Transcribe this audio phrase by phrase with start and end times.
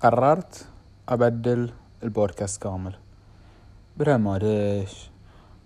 [0.00, 0.66] قررت
[1.08, 2.94] أبدل البودكاست كامل.
[3.98, 5.10] ما ادش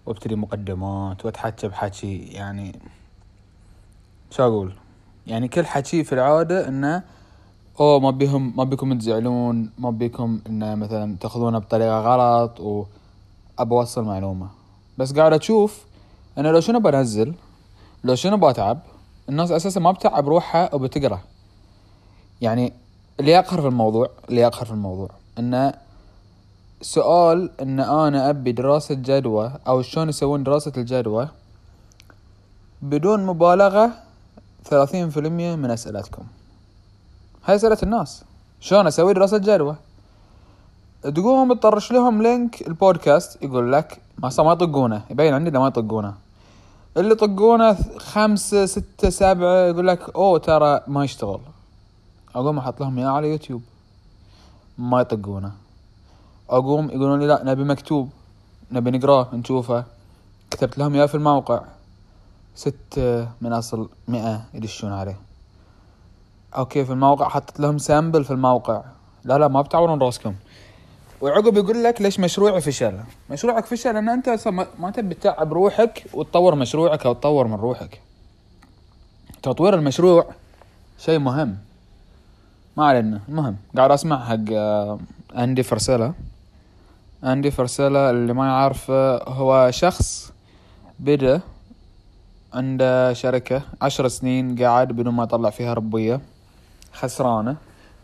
[0.06, 2.78] وابتدي مقدمات وأتحكى بحكي يعني
[4.30, 4.72] شو أقول؟
[5.26, 7.02] يعني كل حكي في العادة إنه
[7.80, 12.84] أوه ما بيهم ما بيكم تزعلون ما بيكم إنه مثلا تأخذونه بطريقة غلط و
[13.60, 14.48] أوصل معلومة.
[14.98, 15.84] بس قاعد أشوف
[16.38, 17.34] أنا لو شنو بنزل
[18.04, 18.78] لو شنو بتعب
[19.28, 21.20] الناس أساسا ما بتعب روحها وبتقرأ.
[22.40, 22.72] يعني
[23.20, 25.08] اللي اقهر في الموضوع اللي اقهر في الموضوع
[25.38, 25.72] إنه
[26.82, 31.28] سؤال إن أنا أبي دراسة جدوى أو شلون يسوون دراسة الجدوى
[32.82, 33.90] بدون مبالغة
[34.64, 36.22] ثلاثين في المية من أسئلتكم.
[37.44, 38.24] هاي أسئلة الناس.
[38.60, 39.76] شلون أسوي دراسة جدوى؟
[41.02, 45.02] تقوم تطرش لهم لينك البودكاست يقول لك ما ما يطقونه.
[45.10, 46.14] يبين عندي ما يطقونه.
[46.96, 51.40] اللي يطقونه خمسة ستة سبعة يقول لك أوه ترى ما يشتغل.
[52.34, 53.62] أقوم أحط لهم إياه على يوتيوب.
[54.78, 55.52] ما يطقونه.
[56.50, 58.10] أقوم يقولون لي لا نبي مكتوب.
[58.72, 59.84] نبي نقرأه نشوفه.
[60.50, 61.62] كتبت لهم إياه في الموقع.
[62.54, 65.16] ستة من أصل مئة يدشون عليه.
[66.56, 67.28] أوكي في الموقع.
[67.28, 68.82] حطيت لهم sample في الموقع.
[69.24, 70.34] لا لا ما بتعورون راسكم.
[71.20, 73.00] وعقب يقول لك ليش مشروعي فشل؟
[73.30, 78.00] مشروعك فشل لأن أنت أصلا ما تبي تتعب روحك وتطور مشروعك أو تطور من روحك.
[79.42, 80.26] تطوير المشروع
[80.98, 81.56] شيء مهم.
[82.76, 83.20] ما علينا.
[83.28, 84.98] المهم قاعد أسمع حق آه،
[85.36, 86.12] أندي فرسلة
[87.24, 90.32] أندي فرسلة اللي ما يعرفه هو شخص
[90.98, 91.40] بدا
[92.54, 96.20] عنده شركة عشر سنين قاعد بدون ما يطلع فيها ربية
[96.92, 97.56] خسرانة.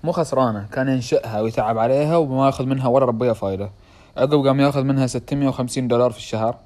[0.04, 3.70] مو خسرانة كان ينشئها ويتعب عليها وما يأخذ منها ولا ربية فايدة.
[4.16, 6.56] عقب قام يأخذ منها ستمية وخمسين دولار في الشهر.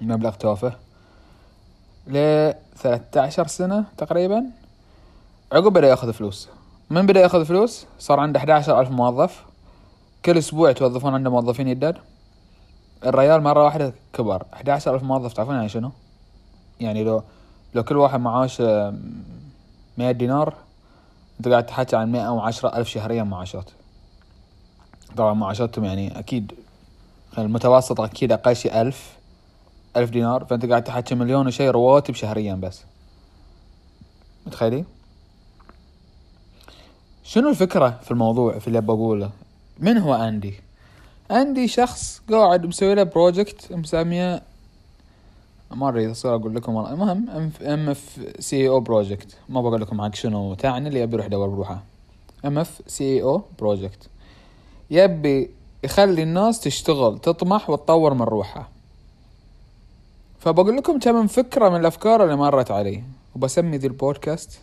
[0.00, 0.72] مبلغ تافه
[2.06, 4.44] ل 13 سنة تقريبا.
[5.52, 6.48] عقب بدأ يأخذ فلوس.
[6.90, 9.44] من بدأ يأخذ فلوس؟ صار عنده 11 ألف موظف.
[10.24, 11.96] كل أسبوع يتوظفون عنده موظفين يدد
[13.06, 14.42] الريال مرة واحدة كبر.
[14.52, 15.90] 11 ألف موظف تعرفون يعني شنو؟
[16.80, 17.22] يعني لو
[17.74, 20.54] لو كل واحد معاش 100 دينار
[21.40, 23.70] أنت قاعد تحكي عن مئة وعشرة ألف شهريا معاشات.
[25.16, 26.52] طبعا معاشاتهم يعني أكيد
[27.38, 29.16] المتوسط أكيد أقل شيء ألف
[29.96, 30.44] ألف دينار.
[30.44, 32.82] فأنت قاعد تحكي مليون وشي رواتب شهريا بس.
[34.46, 34.84] متخيلين؟
[37.26, 39.30] شنو الفكرة في الموضوع في اللي بقوله
[39.78, 40.54] من هو أندي؟
[41.30, 44.42] أندي شخص قاعد مسوي له project مسميه
[45.70, 46.92] ما اريد اصير أقول لكم والله.
[46.92, 50.54] المهم ام اف سي أو project ما بقول لكم حق شنو.
[50.54, 51.82] تعني اللي يبي يروح يدور بروحه.
[52.44, 54.08] ام اف سي أو project
[54.90, 55.50] يبي
[55.84, 58.68] يخلي الناس تشتغل تطمح وتطور من روحها
[60.38, 63.02] فبقول لكم كم فكرة من الأفكار اللي مرت علي.
[63.36, 64.58] وبسمي ذي البودكاست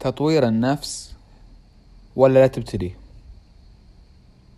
[0.00, 1.09] تطوير النفس
[2.16, 2.94] ولا لا تبتدي؟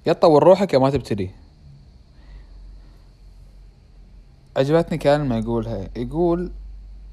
[0.07, 1.31] يا تطور روحك يا ما تبتدي.
[4.57, 5.89] عجبتني كلمة يقولها.
[5.97, 6.53] يقول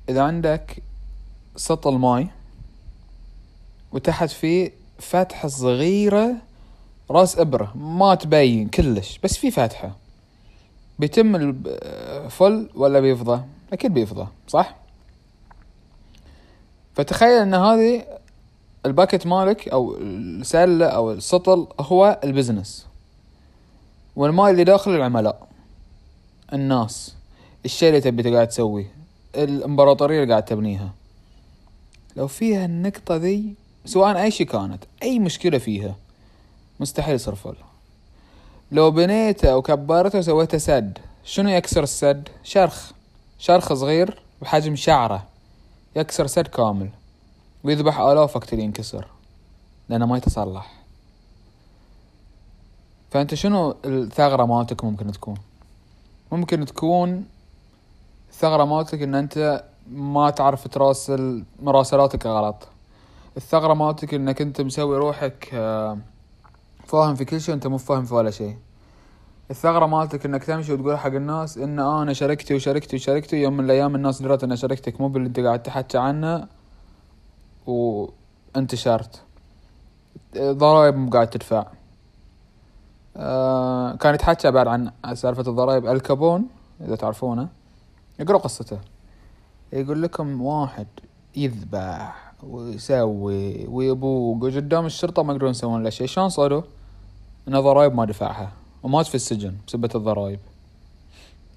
[0.10, 0.84] إذا عندك
[1.56, 2.28] سطل ماي
[3.92, 6.36] وتحت فيه فتحة صغيرة
[7.12, 9.96] رأس إبرة ما تبين كلش بس في فتحة.
[11.00, 13.42] بيتم ال full ولا بيفضى؟
[13.74, 14.76] أكيد بيفضى صح؟
[16.96, 18.19] فتخيل إن هذه
[18.86, 22.88] ال bucket مالك أو السلة أو السطل هو ال business.
[24.16, 25.48] والماي اللي داخل العملاء.
[26.54, 27.16] الناس.
[27.66, 28.92] الشيء اللي تبي قاعد تسويه.
[29.36, 30.90] الإمبراطورية اللي قاعد تبنيها.
[32.16, 33.54] لو فيها النقطة ذي
[33.86, 35.96] سواء أي شيء كانت أي مشكلة فيها
[36.80, 37.56] مستحيل يصير فل
[38.72, 42.92] لو بنيته وكبرته وسويته سد شنو يكسر السد؟ شرخ.
[43.40, 45.28] شرخ صغير بحجم شعرة.
[45.96, 46.90] يكسر سد كامل.
[47.64, 49.08] ويذبح آلاف وقت ينكسر
[49.90, 50.74] لأنه ما يتصلح.
[53.12, 55.38] فأنت شنو الثغرة مالتك ممكن تكون؟
[56.32, 57.26] ممكن تكون
[58.30, 62.68] الثغرة مالتك إن أنت ما تعرف تراسل مراسلاتك غلط.
[63.38, 65.98] الثغرة مالتك إنك أنت مسوي روحك آه،
[66.88, 68.58] فاهم في كل شيء وانت مو فاهم في ولا شيء.
[69.52, 73.96] الثغرة مالتك إنك تمشي وتقول حق الناس إن أنا شركتي وشركتي وشركتي يوم من الأيام
[73.96, 76.48] الناس درت ان شركتك مو باللي أنت قاعد تحكي عنه.
[77.70, 79.22] وانتشرت
[80.38, 81.66] ضرائب مو قاعد تدفع.
[83.18, 85.88] آه كان يتحكى بعد عن سالفة الضرائب.
[85.88, 86.46] الكابون
[86.82, 87.48] إذا تعرفونه
[88.20, 88.80] اقرأ قصته.
[89.74, 90.88] يقول لكم واحد
[91.36, 96.08] يذبح ويسوي ويبوق وقدام الشرطة ما يقدرون يسوون له شيء.
[96.08, 96.62] شلون صاروا؟
[97.48, 98.52] انه ضرائب ما دفعها.
[98.84, 100.40] ومات في السجن بسبة الضرائب.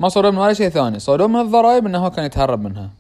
[0.01, 0.99] ما صاروا من ولا شيء ثاني.
[0.99, 2.91] صاروا من الضرائب إنه هو كان يتهرب منها.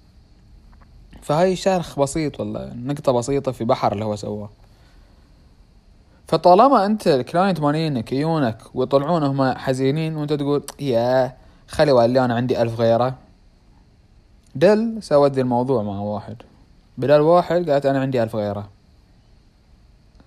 [1.22, 4.50] فهاي شرخ بسيط والله نقطة بسيطة في بحر اللي هو سواه.
[6.28, 11.36] فطالما أنت الكلاينت مالينك يجونك ويطلعون هم حزينين وأنت تقول يا
[11.68, 13.14] خلي والي أنا عندي ألف غيره.
[14.54, 16.36] دل سوت الموضوع مع واحد.
[16.98, 18.68] بدل واحد قالت أنا عندي ألف غيره.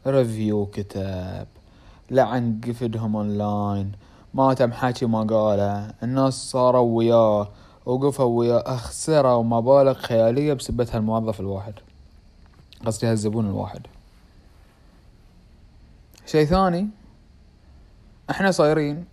[0.07, 1.47] ريفيو كتاب.
[2.11, 3.91] لعن قفدهم اونلاين
[4.33, 7.47] ما تم حكي ما قاله الناس صاروا وياه.
[7.85, 11.73] وقفوا وياه اخسروا مبالغ خيالية بسبة هالموظف الواحد.
[12.85, 13.81] قصدي هالزبون الواحد.
[16.25, 16.87] شيء ثاني
[18.29, 19.05] إحنا صايرين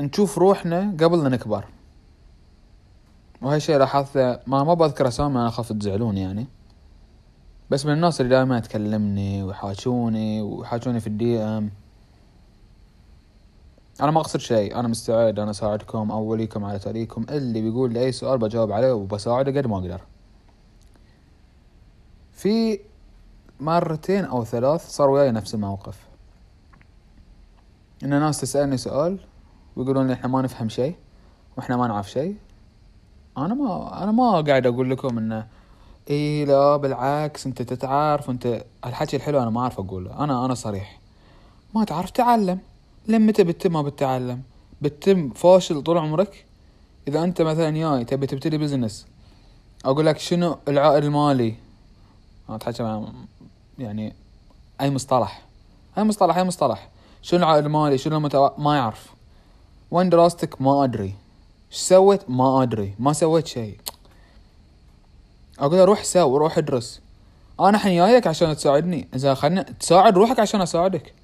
[0.00, 1.64] نشوف روحنا قبل لا نكبر.
[3.42, 6.46] وهالشيء لاحظته ما ما بذكر أسامي أنا أخاف تزعلون يعني.
[7.70, 11.70] بس من الناس اللي دائما تكلمني ويحاجوني ويحاجوني في الدي ام
[14.02, 14.80] أنا ما أقصد شيء.
[14.80, 15.38] أنا مستعد.
[15.38, 17.26] أنا اساعدكم أوليكم على تأليكم.
[17.30, 20.00] اللي بيقول لي أي سؤال بجاوب عليه وبساعده قد ما أقدر.
[22.32, 22.80] في
[23.60, 25.98] مرتين أو ثلاث صار وياي نفس الموقف.
[28.02, 29.18] إن ناس تسألني سؤال
[29.76, 30.94] ويقولون لي إحنا ما نفهم شيء
[31.56, 32.36] وإحنا ما نعرف شيء.
[33.38, 35.46] أنا ما أنا ما قاعد أقول لكم إنه
[36.10, 40.24] إي لا بالعكس أنت تتعارف وانت الحكي الحلو أنا ما أعرف أقوله.
[40.24, 41.00] أنا أنا صريح.
[41.74, 42.58] ما تعرف تعلم.
[43.08, 44.42] لما متى بتتم ما بتتعلم؟
[44.80, 46.44] بتتم فاشل طول عمرك؟
[47.08, 49.06] إذا أنت مثلا جاي تبي تبتدي business
[49.84, 51.54] أقول لك شنو العائد المالي؟
[52.48, 53.04] أنا اتحكى
[53.78, 54.14] يعني
[54.80, 55.42] أي مصطلح.
[55.98, 56.88] أي مصطلح أي مصطلح.
[57.22, 58.48] شنو العائد المالي؟ شنو المتو...
[58.58, 59.06] ما يعرف.
[59.90, 61.14] وين دراستك؟ ما أدري.
[61.72, 62.94] إيش سويت؟ ما أدري.
[62.98, 63.78] ما سويت شيء.
[65.58, 67.00] أقول روح سوي روح ادرس.
[67.60, 69.08] أنا الحين جايك عشان تساعدني.
[69.14, 71.14] إذا خلنا تساعد روحك عشان أساعدك.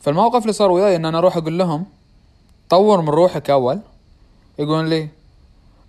[0.00, 1.86] فالموقف اللي صار وياي إن أنا أروح أقول لهم
[2.68, 3.80] طور من روحك أول.
[4.58, 5.08] يقولون لي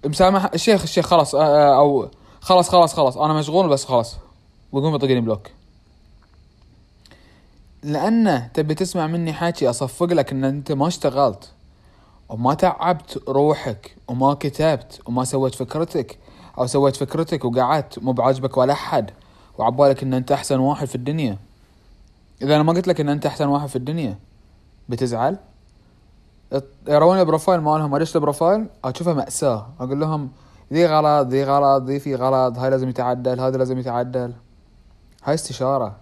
[0.06, 2.07] مسامح الشيخ الشيخ خلاص آه، آه، أو
[2.41, 4.17] خلاص خلاص خلاص أنا مشغول بس خلاص.
[4.71, 5.48] ويقوم يطقني block.
[7.83, 11.51] لأنه تبي تسمع مني حكي أصفق لك إن أنت ما اشتغلت
[12.29, 16.17] وما تعبت روحك وما كتبت وما سويت فكرتك
[16.57, 19.11] أو سويت فكرتك وقعدت مو بعاجبك ولا أحد
[19.57, 21.38] وعبالك إن أنت أحسن واحد في الدنيا.
[22.41, 24.19] إذا أنا ما قلت لك إن أنت أحسن واحد في الدنيا
[24.89, 25.38] بتزعل؟
[26.88, 29.69] يرون ال profile مالهم ادش ال profile؟ أشوفه مأساة.
[29.80, 30.31] أقول لهم
[30.74, 34.33] ذي غلط ذي غلط ذي في غلط هاي لازم يتعدل هذا لازم يتعدل.
[35.24, 35.95] هاي استشارة.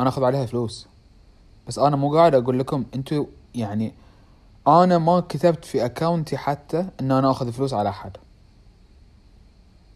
[0.00, 0.86] أنا أخذ عليها فلوس.
[1.68, 3.94] بس أنا مو قاعد أقول لكم انتو يعني
[4.68, 8.16] أنا ما كتبت في account ي حتى إن أنا أخذ فلوس على أحد.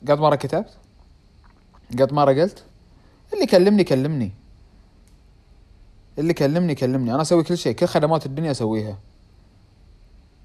[0.08, 0.70] قد مرة كتبت
[1.98, 2.64] قد مرة قلت
[3.34, 4.32] اللي كلمني كلمني
[6.18, 7.14] اللي كلمني كلمني.
[7.14, 8.98] أنا أسوي كل شيء كل خدمات الدنيا أسويها.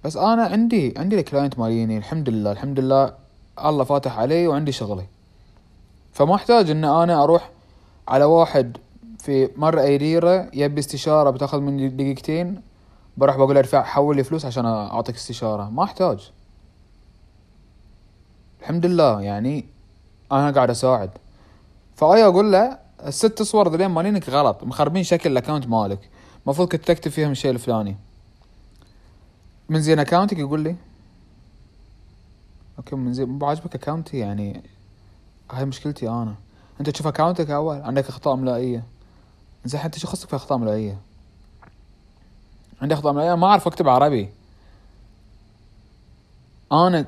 [0.03, 3.13] بس أنا عندي عندي الكلاينت ماليني الحمد لله الحمد لله
[3.65, 5.05] الله فاتح علي وعندي شغلي.
[6.13, 7.49] فما أحتاج إن أنا أروح
[8.07, 8.77] على واحد
[9.19, 12.61] في مرة اي ليرة يبي استشارة بتاخذ مني دقيقتين
[13.17, 15.69] بروح بقول ارفع حول لي فلوس عشان أعطيك استشارة.
[15.69, 16.31] ما أحتاج.
[18.61, 19.65] الحمد لله يعني
[20.31, 21.09] أنا قاعد أساعد.
[21.95, 26.09] فأي أقول له الست صور ذلين مالينك غلط مخربين شكل ال account مالك.
[26.45, 27.95] المفروض كنت تكتب فيهم الشيء الفلاني.
[29.69, 30.75] من زين اكونتك يقول لي؟
[32.77, 34.63] أوكي من زين مو بعاجبك account ي يعني
[35.51, 36.35] هاي مشكلتي أنا.
[36.79, 38.83] أنت تشوف اكونتك أول عندك أخطاء املائيه
[39.65, 40.97] زين حتى شو خصك في أخطاء املائيه
[42.81, 44.29] عندي أخطاء املائيه ما أعرف أكتب عربي.
[46.71, 47.05] أنا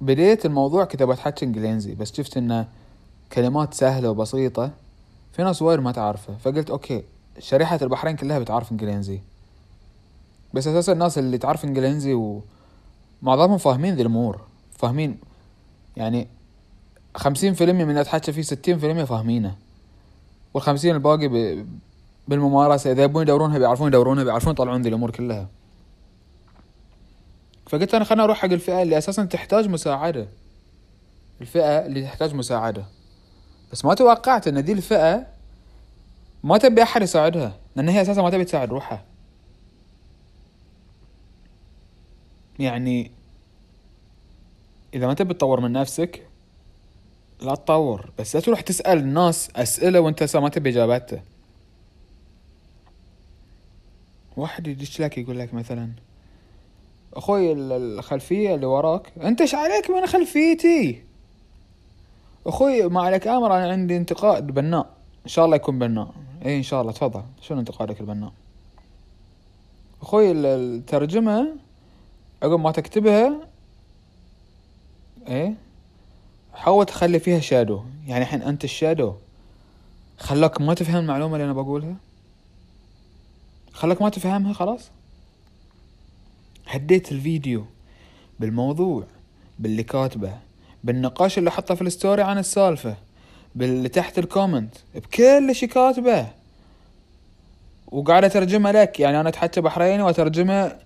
[0.00, 2.68] بديت الموضوع كنت بتحكي إنجليزي بس شفت انه
[3.32, 4.70] كلمات سهلة وبسيطة.
[5.38, 7.04] في ناس وايد ما تعرفه فقلت أوكي
[7.38, 9.20] شريحة البحرين كلها بتعرف إنجليزي.
[10.54, 12.14] بس أساسا الناس اللي تعرف إنجليزي
[13.22, 14.40] ومعظمهم فاهمين ذي الأمور
[14.78, 15.18] فاهمين
[15.96, 16.28] يعني
[17.14, 19.56] خمسين في المية من اللي أتحكى فيه ستين في المية فاهمينه.
[20.54, 21.66] والخمسين الباقي ب...
[22.28, 25.48] بالممارسة إذا يبون يدورونها بيعرفون يدورونها بيعرفون يطلعون ذي الأمور كلها.
[27.66, 30.28] فقلت أنا خلنا أروح حق الفئة اللي أساسا تحتاج مساعدة.
[31.40, 32.84] الفئة اللي تحتاج مساعدة.
[33.72, 35.26] بس ما توقعت إن دي الفئة
[36.44, 39.04] ما تبي أحد يساعدها لأن هي أساسا ما تبي تساعد روحها.
[42.58, 43.10] يعني
[44.94, 46.26] إذا ما تبي تطور من نفسك
[47.40, 48.10] لا تطور.
[48.18, 51.20] بس لا تروح تسأل الناس أسئلة وأنت ما تبي اجابته
[54.36, 55.90] واحد يدش لك يقول لك مثلا
[57.14, 61.07] أخوي الخلفية اللي وراك أنت إيش عليك من خلفيتي؟
[62.46, 64.90] أخوي ما عليك أمر أنا عندي انتقاد بناء.
[65.24, 66.14] إن شاء الله يكون بناء.
[66.46, 66.92] إي إن شاء الله.
[66.92, 67.22] تفضل.
[67.40, 68.32] شنو انتقادك البناء؟
[70.02, 71.48] أخوي الترجمة
[72.42, 73.40] عقب ما تكتبها
[75.28, 75.54] إيه
[76.54, 79.14] حاول تخلي فيها شادو يعني الحين أنت الشادو
[80.18, 81.96] خلاك ما تفهم المعلومة اللي أنا بقولها؟
[83.72, 84.90] خلك ما تفهمها خلاص؟
[86.66, 87.64] هديت الفيديو
[88.40, 89.04] بالموضوع
[89.58, 90.38] باللي كاتبه
[90.84, 92.96] بالنقاش اللي حطه في ال story عن السالفة
[93.54, 96.26] باللي تحت ال comment بكل شي كاتبه.
[97.86, 100.78] وقاعد اترجمها لك يعني أنا اتحكى بحريني واترجمها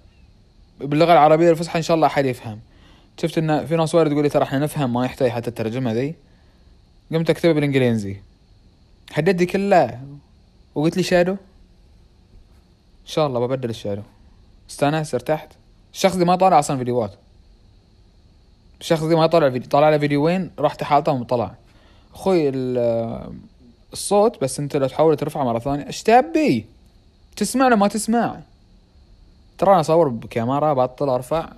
[0.81, 2.61] باللغة العربية الفصحى إن شاء الله أحد يفهم.
[3.23, 6.15] شفت إن في ناس وايد تقول لي ترى إحنا نفهم ما يحتاج حتى الترجمة ذي.
[7.13, 8.17] قمت اكتبها بالإنجليزي.
[9.13, 10.01] حددت دي كلها
[10.75, 14.03] وقلت لي shadow إن شاء الله ببدل ال shadow
[14.71, 15.53] استانست ارتحت.
[15.93, 17.13] الشخص دي ما طالع أصلا فيديوهات.
[18.83, 21.55] الشخص دي ما طلع فيديو طلع له فيديوين رحت حالته وطلع
[22.15, 22.51] أخوي
[23.93, 25.87] الصوت بس أنت لو تحاول ترفعه مرة ثانية.
[25.87, 26.67] إيش تبي؟
[27.37, 28.41] تسمع ما تسمع؟
[29.59, 31.49] ترى أنا أصور بكاميرا بطل أرفع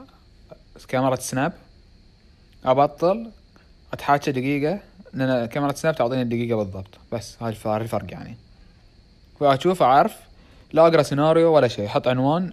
[0.88, 1.52] كاميرا سناب.
[2.64, 3.30] أبطل
[3.92, 4.80] اتحاكى دقيقة.
[5.12, 6.98] لأن كاميرا سناب تعطيني الدقيقة بالضبط.
[7.12, 8.36] بس هاي الفرق يعني.
[9.40, 10.20] فاشوف أعرف.
[10.72, 11.88] لا أقرأ سيناريو ولا شيء.
[11.88, 12.52] حط عنوان.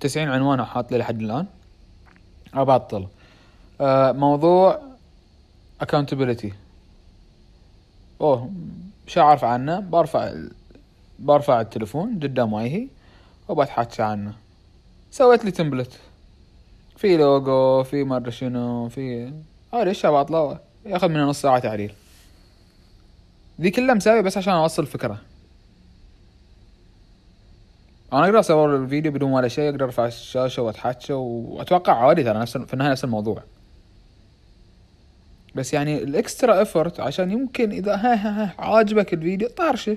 [0.00, 1.46] تسعين عنوان حاط لي لحد الآن.
[2.54, 3.06] أبطل.
[4.12, 4.80] موضوع
[5.84, 6.52] accountability.
[8.20, 8.50] أوه
[9.06, 9.80] شو أعرف عنه.
[9.80, 10.32] برفع
[11.18, 12.88] برفع التلفون قدام وجهي
[13.48, 14.34] وبتحكى عنه.
[15.10, 15.92] سويت لي template
[16.96, 19.32] في لوجو في مرة شنو في
[19.74, 21.92] هذا إيش باطلة ياخذ مني نص ساعة تعديل.
[23.60, 25.18] ذي كلها مساوي بس عشان أوصل فكرة.
[28.12, 32.56] أنا أقدر أصور الفيديو بدون ولا شيء أقدر أرفع الشاشة وأتحكى وأتوقع عادي ترى نفس
[32.56, 33.42] في النهاية نفس الموضوع.
[35.56, 39.96] بس يعني ال extra effort عشان يمكن إذا ها ها ها عاجبك الفيديو طارشه.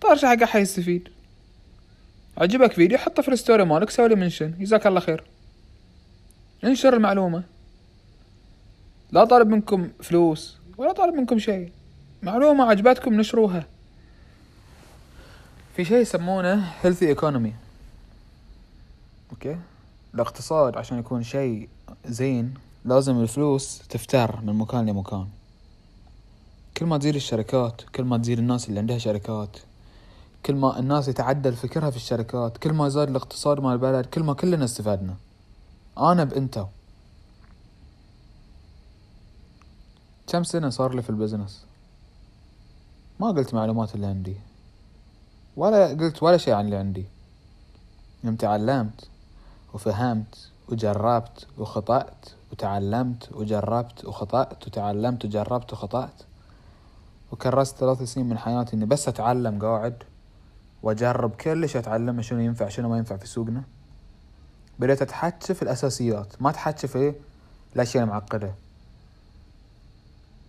[0.00, 1.08] طارشه حق حيستفيد.
[2.38, 5.24] عجبك فيديو حطه في ال story مالك سوي لي mention جزاك الله خير.
[6.64, 7.42] انشر المعلومة.
[9.12, 11.72] لا طالب منكم فلوس ولا طالب منكم شيء.
[12.22, 13.66] معلومة عجبتكم نشروها.
[15.76, 17.52] في شيء يسمونه healthy economy.
[19.30, 19.56] okay؟
[20.14, 21.68] الاقتصاد عشان يكون شيء
[22.06, 22.54] زين.
[22.86, 25.28] لازم الفلوس تفتر من مكان لمكان.
[26.76, 29.56] كل ما تزيد الشركات كل ما تزيد الناس اللي عندها شركات
[30.46, 34.34] كل ما الناس يتعدل فكرها في الشركات كل ما زاد الاقتصاد مال البلد كل ما
[34.34, 35.14] كلنا استفدنا.
[35.98, 36.66] أنا بانتو
[40.26, 41.64] كم سنة صار لي في ال business؟
[43.20, 44.36] ما قلت معلومات اللي عندي.
[45.56, 47.04] ولا قلت ولا شيء عن اللي عندي.
[48.24, 49.08] يوم تعلمت
[49.74, 56.22] وفهمت وجربت وخطأت وتعلمت وجربت وخطأت وتعلمت وجربت وخطأت.
[57.32, 60.02] وكرست ثلاث سنين من حياتي إني بس أتعلم قاعد
[60.82, 63.62] وأجرب كل شيء اتعلمه شنو ينفع شنو ما ينفع في سوقنا.
[64.78, 67.14] بديت اتحكى في الأساسيات ما اتحكى في
[67.76, 68.54] الأشياء المعقدة.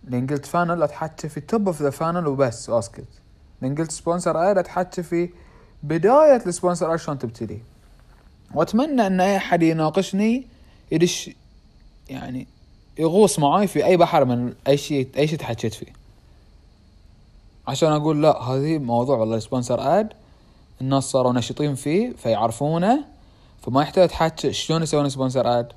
[0.04, 3.08] لأن قلت funnel اتحكى في top of the funnel وبس وأسكت.
[3.62, 5.30] لأن قلت sponsor ad اتحكى في
[5.82, 7.62] بداية ال sponsor ad شلون تبتدي.
[8.54, 10.46] وأتمنى إن أي أحد يناقشني
[10.92, 11.30] يدش
[12.08, 12.46] يعني
[12.98, 15.92] يغوص معاي في أي بحر من أي شيء أي شيء تحكيت فيه.
[17.68, 20.12] عشان أقول لا هذه موضوع والله ال sponsor ad
[20.80, 23.04] الناس صاروا نشيطين فيه فيعرفونه
[23.62, 25.72] فما يحتاج تحكي شلون يسوون sponsor ad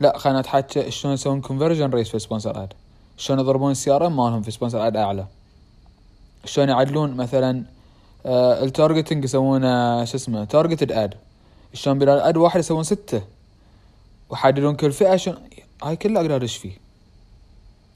[0.00, 2.72] لا خلينا نتحكى شلون يسوون conversion rate في sponsor ad
[3.16, 5.26] شلون يضربون ال CRM مالهم في sponsor ad أعلى.
[6.44, 7.64] شلون يعدلون مثلا
[8.26, 11.14] آه ال targeting يسوونه شو اسمه targeted ad
[11.74, 13.22] شلون بدال ad واحد يسوون ستة.
[14.30, 15.38] ويحددون كل فئة شلون
[15.82, 16.78] هاي كلها أقدر ادش فيه.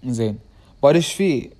[0.06, 0.38] زين.
[0.82, 1.50] بدش فيه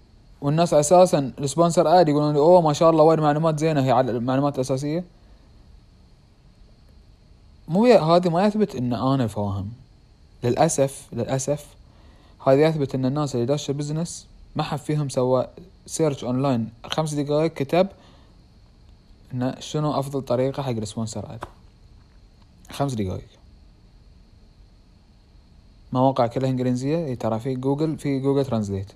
[0.40, 3.84] والناس أساسا ال sponsor ad يقولون لي أوه ما شاء الله وايد معلومات زينة.
[3.84, 5.04] هي على المعلومات الأساسية.
[7.68, 9.72] مو هذه ما يثبت إن أنا فاهم.
[10.44, 11.66] للأسف للأسف
[12.46, 15.46] هذا يثبت إن الناس اللي داشه business ما حد فيهم سوى
[15.86, 17.88] search online خمس دقائق كتب
[19.34, 21.44] انه شنو أفضل طريقة حق ال sponsor ad
[22.70, 23.28] خمس دقائق.
[25.92, 27.14] مواقع كلها إنجليزية.
[27.14, 28.92] ترى في جوجل في Google Translate.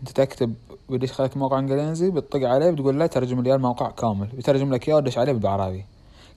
[0.00, 0.54] أنت تكتب
[0.88, 4.26] بدي خلك موقع إنجليزي بتطق عليه بتقول له ترجم لي الموقع كامل.
[4.26, 5.84] بيترجم لك إياه ودش عليه بالعربي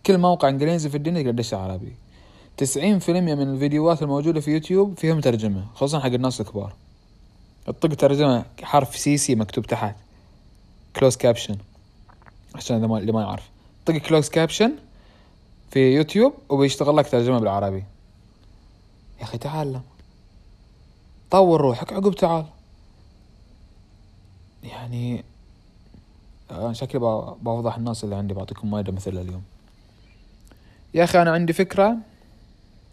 [0.06, 1.94] كل موقع إنجليزي في الدنيا تقدر تدش عربي
[2.58, 6.74] تسعين في المية من الفيديوهات الموجودة في يوتيوب فيهم ترجمة خصوصا حق الناس الكبار.
[7.66, 9.96] تطق ترجمة حرف CC مكتوب تحت.
[10.96, 11.58] close caption
[12.56, 13.50] عشان اللي ما يعرف.
[13.86, 14.72] طق close caption
[15.72, 17.84] في يوتيوب وبيشتغل لك ترجمة بالعربي
[19.20, 19.82] يا أخي تعلم
[21.32, 22.46] طور روحك عقب تعال.
[24.64, 25.24] يعني
[26.52, 27.00] أنا شكلي
[27.42, 29.44] بوضح الناس اللي عندي بعطيكم وايد مثل اليوم.
[30.94, 31.98] يا أخي أنا عندي فكرة.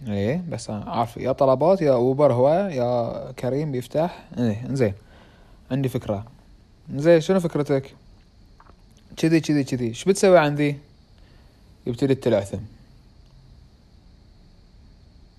[0.08, 4.28] إيه بس أنا عارف يا طلبات يا أوبر هو يا كريم بيفتح.
[4.38, 4.94] إيه إنزين.
[5.70, 6.24] عندي فكرة.
[6.94, 7.94] زين شنو فكرتك؟
[9.16, 9.94] كذي كذي كذي.
[9.94, 10.78] شو بتسوي عندي
[11.86, 12.60] يبتدي التلعثم.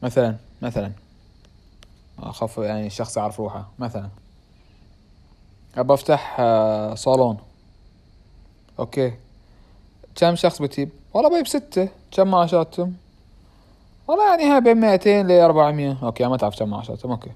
[0.02, 0.36] مثلا.
[0.64, 0.92] مثلا.
[2.20, 4.10] أخاف يعني الشخص يعرف روحه مثلا.
[5.78, 7.38] أبى أفتح آه، صالون.
[8.80, 9.14] okay.
[10.16, 11.90] كم شخص بتجيب؟ والله بجيب ستة.
[12.12, 12.96] كم معاشاتهم
[14.08, 17.32] والله يعني ها بين مئتين ل 400 okay ما تعرف كم معاشاتهم okay.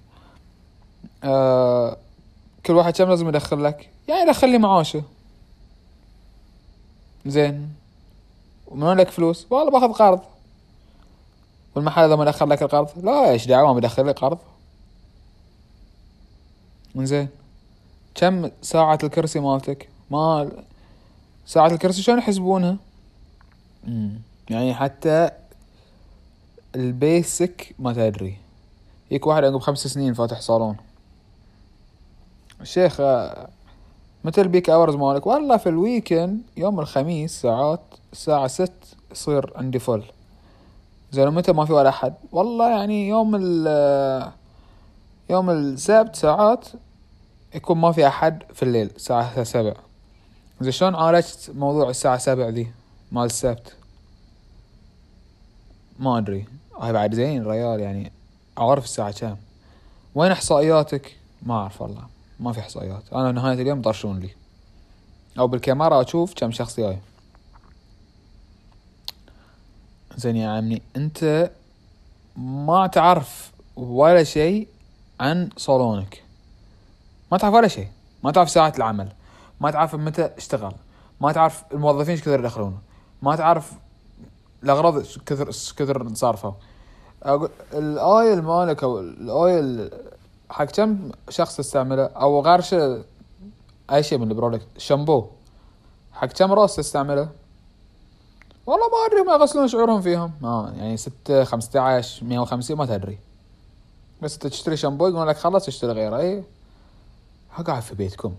[1.23, 1.97] آه
[2.65, 5.03] كل واحد كم لازم يدخل لك؟ يعني يدخل لي معاشه
[7.25, 7.73] زين.
[8.67, 10.19] ومن وين لك فلوس؟ والله باخذ قرض.
[11.77, 14.37] والمحل اذا ما دخل لك القرض؟ لا إيش دعوة ما يدخل لي قرض.
[16.95, 17.27] زين
[18.15, 20.51] كم ساعة الكرسي مالتك؟ ما
[21.45, 22.77] ساعة الكرسي شلون يحسبونها؟
[24.49, 25.29] يعني حتى
[26.75, 28.37] ال basic ما تدري.
[29.11, 30.77] يك واحد عقب خمس سنين فاتح صالون.
[32.61, 33.01] الشيخ
[34.23, 37.81] متى ال peak hours مالك؟ والله في ال weekend يوم الخميس ساعات
[38.11, 38.73] الساعة ست
[39.11, 40.03] يصير عندي full.
[41.11, 42.13] زين متى ما في ولا أحد.
[42.31, 44.31] والله يعني يوم ال
[45.29, 46.67] يوم السبت ساعات
[47.55, 49.73] يكون ما في أحد في الليل الساعة سبع.
[50.61, 52.71] زين شلون عالجت موضوع الساعة سبع ذي
[53.11, 53.75] مال السبت؟
[55.99, 56.45] ما أدري.
[56.79, 58.11] هاي بعد زين ريال يعني.
[58.57, 59.35] أعرف الساعة كم.
[60.15, 62.03] وين إحصائياتك؟ ما أعرف والله.
[62.39, 63.03] ما في إحصائيات.
[63.13, 64.29] أنا نهاية اليوم طرشون لي.
[65.39, 66.97] أو بالكاميرا أشوف كم شخص جاي.
[70.17, 70.81] زين يا عمي.
[70.95, 71.51] أنت
[72.37, 74.67] ما تعرف ولا شيء
[75.19, 76.23] عن صالونك.
[77.31, 77.87] ما تعرف ولا شيء.
[78.23, 79.09] ما تعرف ساعات العمل.
[79.61, 80.73] ما تعرف متى اشتغل.
[81.21, 82.79] ما تعرف الموظفين إيش كثر يدخلون.
[83.21, 83.73] ما تعرف
[84.63, 85.45] الأغراض كثر
[85.77, 86.55] كثر صارفة.
[87.73, 89.91] الأويل مالك أو الأويل
[90.49, 93.03] حق كم شخص تستعمله؟ أو غير شيء
[93.91, 94.67] أي شيء من البرودكت.
[94.77, 95.27] شامبو.
[96.13, 97.29] حق كم راس تستعمله؟
[98.67, 100.31] والله ما أدري ما يغسلون شعورهم فيهم.
[100.43, 103.19] آه يعني ستة خمسة عشر مية وخمسين ما تدري.
[104.21, 106.17] بس تشتري شامبو يقول لك خلص اشتري غيره.
[106.17, 106.43] اي
[107.65, 108.33] قاعد في بيتكم.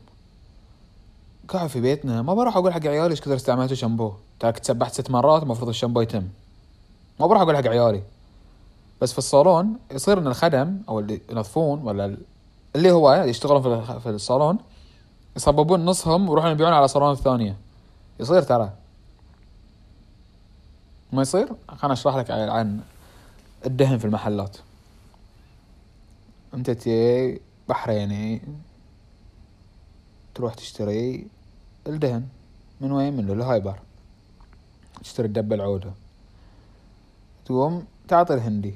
[1.49, 2.23] قاعد في بيتنا.
[2.23, 4.13] ما بروح أقول حق عيالي إيش كثر استعملتوا شامبو.
[4.41, 6.29] تاك تسبحت ست مرات المفروض الشامبو يتم.
[7.21, 8.03] ما بروح أقول حق عيالي.
[9.01, 12.17] بس في الصالون يصير إن الخدم أو اللي ينظفون ولا
[12.77, 14.59] اللي هو يشتغلون في الصالون
[15.37, 17.57] يصببون نصهم ويروحون يبيعون على صالون الثانية.
[18.21, 18.71] يصير ترى.
[21.13, 22.81] ما يصير؟ خلنا أشرح لك عن
[23.67, 24.57] الدهن في المحلات.
[26.55, 28.43] أنت تي بحريني
[30.35, 31.27] تروح تشتري
[31.87, 32.29] الدهن.
[32.81, 33.79] من وين؟ من ال hyper.
[35.03, 35.93] تشتري الدبة العودة.
[37.45, 38.75] تقوم تعطي الهندي.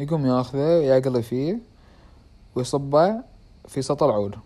[0.00, 1.58] يقوم ياخذه يقلي فيه
[2.54, 3.22] ويصبه
[3.68, 4.38] في سطل عود.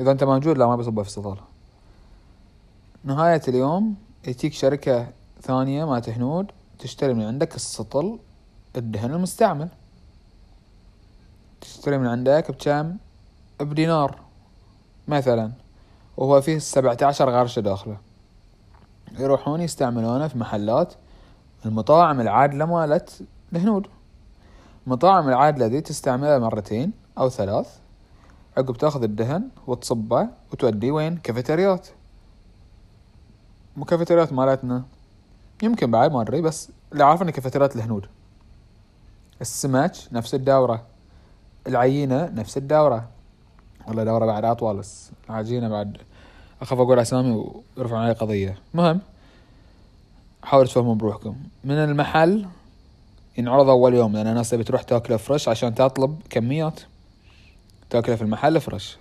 [0.00, 1.36] إذا أنت موجود لا ما بيصبه في سطل.
[3.04, 3.94] نهاية اليوم
[4.26, 5.08] يتيك شركة
[5.42, 8.18] ثانية ما هنود تشتري من عندك السطل
[8.76, 9.68] الدهن المستعمل.
[11.60, 12.96] تشتري من عندك بكم
[13.60, 14.20] بدينار
[15.08, 15.52] مثلا
[16.16, 17.96] وهو فيه سبعة عشر غرشة داخلة.
[19.18, 20.94] يروحون يستعملونه في محلات
[21.66, 23.22] المطاعم العادلة مالت
[23.52, 23.86] الهنود
[24.86, 27.78] المطاعم العادلة دي تستعملها مرتين أو ثلاث.
[28.56, 31.88] عقب تاخذ الدهن وتصبه وتوديه وين؟ كافيتريات.
[33.76, 34.84] مو كافيتريات مالتنا.
[35.62, 38.06] يمكن بعد ما ادري بس اللي عارف إن كافيتريات الهنود.
[39.40, 40.82] السمك نفس الدورة.
[41.66, 43.08] العينة نفس الدورة.
[43.88, 45.96] ولا دورة بعد أطول بس العجينة بعد.
[46.62, 48.58] أخاف أقول أسامي ويرفعون علي قضية.
[48.74, 49.00] المهم
[50.42, 51.36] حاولوا تفهمون بروحكم.
[51.64, 52.46] من المحل
[53.38, 56.80] ينعرض أول يوم لأن الناس تبي تروح تأكله fresh عشان تطلب كميات.
[57.90, 58.96] تأكله في المحل فريش.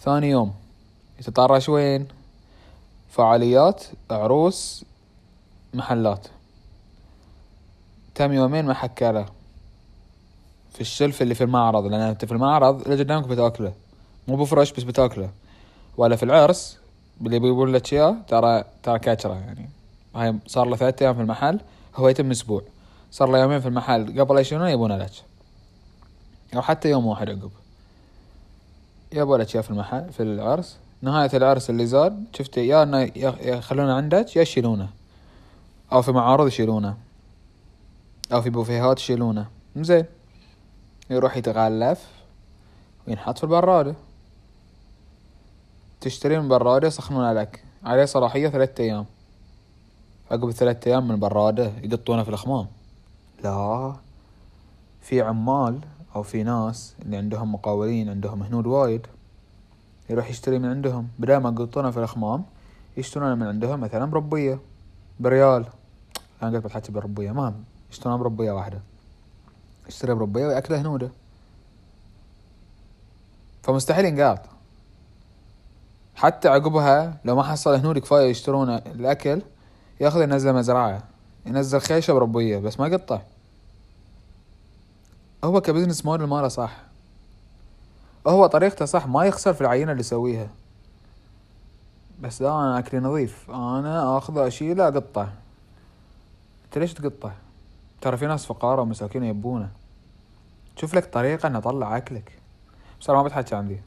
[0.00, 0.54] ثاني يوم.
[1.20, 2.08] يتطرش وين؟
[3.10, 4.84] فعاليات عروس
[5.74, 6.26] محلات.
[8.14, 9.24] تم يومين ما حكى
[10.72, 13.72] في الشلف اللي في المعرض لأن أنت في المعرض اللي قدامك بتأكله.
[14.28, 15.30] مو بفرش بس بتأكله.
[15.96, 16.78] ولا في العرس
[17.20, 19.68] اللي بيقول لك اياه ترى ترى كاتره يعني.
[20.14, 21.60] هاي صار له ثلاثة أيام في المحل
[21.96, 22.62] هو يتم أسبوع.
[23.10, 25.12] صار له يومين في المحل قبل يشيلونه يبونه لك.
[26.54, 27.50] أو حتى يوم واحد عقب.
[29.12, 30.76] يبوا لك في المحل في العرس.
[31.02, 34.88] نهاية العرس اللي زاد شفته يا إنه يخلونه عندك يا يشيلونه.
[35.92, 36.96] أو في معارض يشيلونه.
[38.32, 39.46] أو في بوفيهات يشيلونه.
[39.76, 40.04] زين.
[41.10, 42.08] يروح يتغلف
[43.08, 43.94] وينحط في البرادة.
[46.00, 47.64] تشتري من برادة يسخنون لك.
[47.84, 49.06] عليه صلاحية ثلاثة أيام.
[50.30, 52.66] عقب ثلاثة أيام من برادة يقطونه في الأخمام.
[53.44, 53.96] لا.
[55.00, 55.80] في عمال
[56.16, 59.06] أو في ناس اللي عندهم مقاولين عندهم هنود وايد
[60.10, 61.08] يروح يشتري من عندهم.
[61.18, 62.44] بدل ما يقطونه في الأخمام
[62.96, 64.58] يشترونه من عندهم مثلا مربية
[65.20, 65.66] بريال.
[66.42, 67.64] أنا قلت بتحكي بالربويه ما هم.
[67.90, 68.80] يشترون بربوية واحدة.
[69.86, 71.10] اشتري بربوية وياكله هنوده
[73.62, 74.38] فمستحيل ينقاط.
[76.14, 79.42] حتى عقبها لو ما حصل هنود كفاية يشترون الأكل
[80.00, 81.02] ياخذ ينزل مزرعة.
[81.46, 83.20] ينزل خيشة بربوية بس ما يقطع.
[85.44, 86.76] هو كبزنس موديل ماله صح.
[88.26, 90.48] هو طريقته صح ما يخسر في العينة اللي يسويها.
[92.20, 93.50] بس لا أنا أكلي نظيف.
[93.50, 95.28] أنا آخذه أشيله أقطع.
[96.72, 97.32] انت ليش تقطع
[98.00, 99.70] ترى في ناس فقارة ومساكين يبونه.
[100.76, 102.32] شوف لك طريقة ان اطلع أكلك.
[103.00, 103.80] بصراحة ما بتحكي عن ذي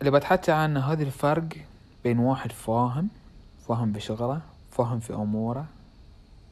[0.00, 1.48] اللي بتحكي عنه هذا الفرق
[2.04, 3.08] بين واحد فاهم
[3.68, 5.64] فاهم بشغله فاهم في أموره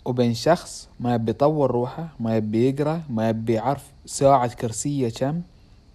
[0.05, 5.43] وبين شخص ما يبي يطور روحه ما يبي يقرأ ما يبي يعرف ساعة كرسية كم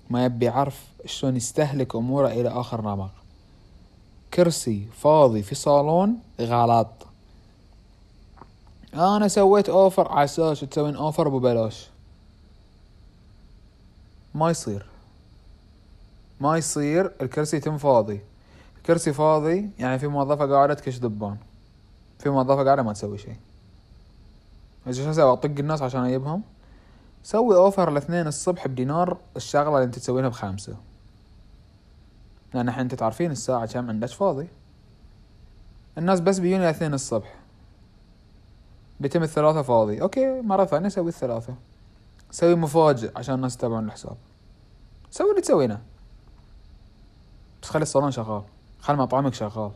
[0.10, 3.12] ما يبي يعرف شلون يستهلك أموره إلى آخر رمق
[4.34, 7.13] كرسي فاضي في صالون غلط.
[8.94, 11.90] أنا سويت offer أساس تسوين offer ببلاش
[14.36, 14.86] ما يصير.
[16.42, 18.22] ما يصير الكرسي يتم فاضي.
[18.78, 21.38] الكرسي فاضي يعني في موظفة قاعدة تكش ذبان.
[22.20, 23.36] في موظفة قاعدة ما تسوي شيء.
[24.88, 26.42] إيش أسوي؟ أطق الناس عشان أجيبهم؟
[27.24, 30.76] سوي offer الاثنين الصبح بدينار الشغلة اللي أنت تسوينها بخمسة
[32.54, 34.48] لأن الحين أنت تعرفين الساعة كم عندك فاضي.
[35.98, 37.43] الناس بس بيجون الاثنين الصبح.
[39.00, 40.02] بيتم الثلاثة فاضي.
[40.02, 41.56] okay مرة ثانية سوي الثلاثة.
[42.32, 44.18] سوي مفاجئ عشان الناس يتابعون الحساب.
[45.12, 45.82] سوي اللي تسوينه
[47.62, 48.42] بس خلي الصالون شغال.
[48.80, 49.72] خلي مطعمك شغال.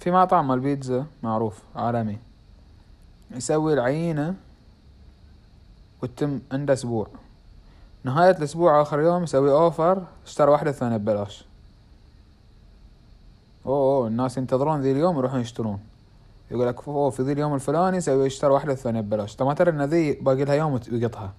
[0.00, 2.18] في مطعم مال بيتزا معروف عالمي.
[3.30, 4.34] يسوي العينة
[6.02, 7.06] وتتم عنده أسبوع.
[8.04, 11.44] نهاية الأسبوع آخر يوم يسوي offer اشترى واحدة الثانية ببلاش.
[13.66, 15.78] أوه, الناس ينتظرون ذي اليوم يروحون يشترون.
[16.50, 19.36] يقول لك أوه في ذي اليوم الفلاني يسوي اشترى واحدة الثانية ببلاش.
[19.36, 21.32] طب ما ترى إن ذي باقي لها يوم ويقطها.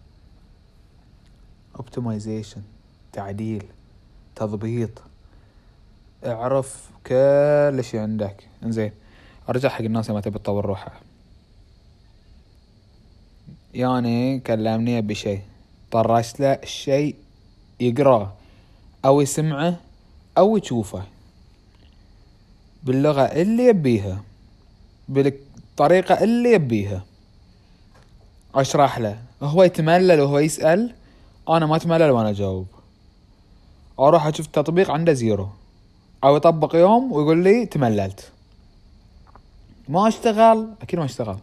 [1.75, 2.61] اوبتمايزيشن
[3.13, 3.63] تعديل
[4.35, 5.01] تضبيط.
[6.25, 8.47] اعرف كل شي عندك.
[8.63, 8.91] إنزين
[9.49, 10.93] أرجع حق الناس ما تبي تطور روحها.
[13.73, 15.39] يعني كلمني بشي
[15.91, 17.15] طرشت له الشيء
[17.79, 18.33] يقرأه
[19.05, 19.75] أو يسمعه
[20.37, 21.03] أو يشوفه.
[22.85, 24.23] باللغة اللي يبيها
[25.09, 27.03] بالطريقة اللي يبيها.
[28.55, 29.19] أشرح له.
[29.41, 30.93] هو يتملل وهو يسأل
[31.49, 32.67] أنا ما أتملل وأنا أجاوب.
[33.99, 35.49] أروح أشوف تطبيق عنده زيرو.
[36.23, 38.31] أو يطبق يوم ويقول لي تمللت.
[39.89, 41.37] ما أشتغل؟ أكيد ما أشتغل.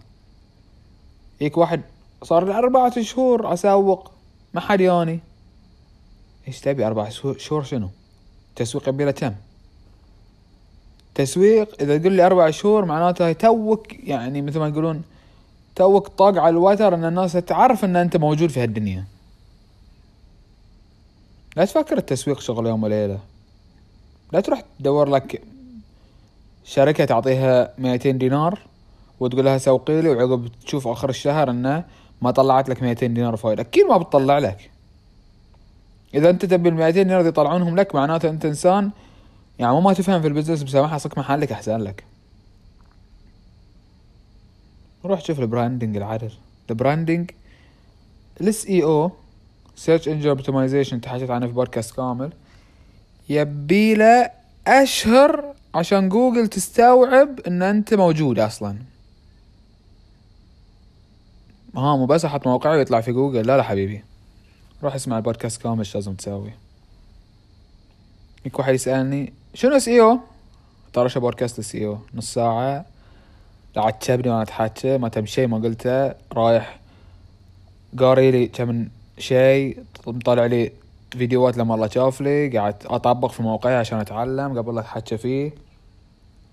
[1.41, 1.83] يك واحد
[2.23, 4.11] صار لي أربعة شهور أسوق.
[4.55, 5.21] ما حد ياني
[6.49, 7.89] إيش تبي أربع شهور شنو؟
[8.57, 9.35] تسويق يبي كم؟
[11.15, 15.03] تسويق إذا تقول لي أربع شهور معناته توك يعني مثل ما يقولون
[15.77, 19.05] توك طاق على الوتر إن الناس تعرف إن أنت موجود في هالدنيا.
[21.57, 23.19] لا تفكر التسويق شغل يوم وليلة.
[24.33, 25.43] لا تروح تدور لك
[26.65, 28.59] شركة تعطيها مئتين دينار
[29.21, 31.85] وتقول لها سوقي لي وعقب تشوف آخر الشهر انه
[32.23, 33.63] ما طلعت لك 200 دينار فايدة.
[33.63, 34.71] أكيد ما بتطلع لك.
[36.15, 38.91] إذا أنت تبي ال 200 دينار يطلعونهم لك معناته أنت إنسان
[39.59, 42.05] يعني ما تفهم في ال business بسامحها صك محلك أحسن لك.
[45.05, 46.33] روح شوف ال branding العدل.
[46.71, 47.31] ال
[48.41, 49.11] branding ال SEO
[49.77, 52.33] search engine optimization تحكيت عنه في بودكاست كامل.
[53.29, 54.31] يبي له
[54.67, 58.79] أشهر عشان جوجل تستوعب إن أنت موجود أصلا.
[61.77, 63.47] ها مو بس أحط موقعي ويطلع في جوجل.
[63.47, 64.05] لا لا حبيبي.
[64.83, 66.53] روح اسمع البودكاست كامل إيش لازم تسوي.
[68.45, 70.19] يك واحد يسألني شنو SEO
[70.93, 72.85] طرش بودكاست SEO نص ساعة.
[73.77, 74.99] عتبني وأنا أتحكى.
[74.99, 76.15] ما تم شيء ما قلته.
[76.33, 76.81] رايح.
[77.99, 78.89] قاري لي كم
[79.19, 80.73] شيء مطلع لي
[81.11, 82.59] فيديوهات لما الله شاف لي.
[82.59, 84.59] قاعد أطبق في موقعي عشان أتعلم.
[84.59, 85.53] قبل لا أتحكى فيه.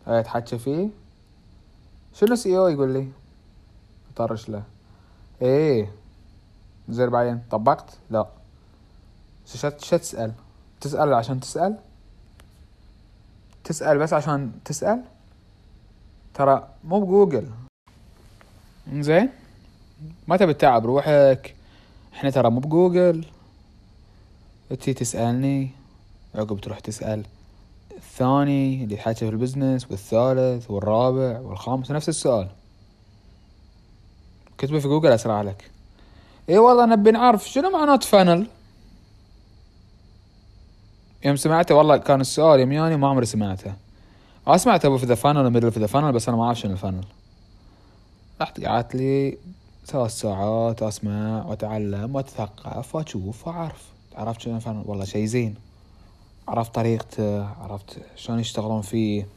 [0.07, 0.87] أتحكى فيه.
[2.13, 3.07] شنو SEO يقول لي؟
[4.13, 4.63] أطرش له.
[5.41, 5.91] إيه.
[6.89, 7.41] زين بعدين.
[7.51, 8.25] طبقت؟ لا.
[9.53, 10.31] شو تسأل؟
[10.81, 11.77] تسأل عشان تسأل؟
[13.69, 15.03] تسأل بس عشان تسأل؟
[16.33, 17.49] ترى مو بجوجل.
[18.93, 19.29] زين
[20.27, 21.55] ما تبي تتعب روحك.
[22.13, 23.25] إحنا ترى مو بجوجل.
[24.79, 25.69] تي تسألني
[26.35, 27.25] عقب تروح تسأل
[27.91, 32.47] الثاني اللي يحكي في ال business والثالث والرابع والخامس نفس السؤال.
[34.57, 35.71] كتبه في جوجل أسرع لك.
[36.49, 38.47] اي والله نبي نعرف شنو معنات funnel
[41.25, 43.73] يوم سمعته والله كان السؤال يوم ياني ما عمري سمعته.
[44.47, 46.76] اسمع top of the funnel middle of the funnel بس أنا ما أعرف شنو ال
[46.76, 47.05] funnel
[48.41, 49.37] رحت قعدت لي
[49.85, 53.83] ثلاث ساعات أسمع وأتعلم وأتثقف وأشوف وأعرف.
[54.15, 55.55] عرفت شنو ال funnel والله شيء زين.
[56.47, 59.27] عرفت طريقته عرفت شلون يشتغلون فيه.